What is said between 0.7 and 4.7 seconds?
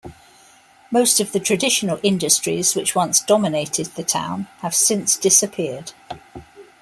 Most of the traditional industries which once dominated the town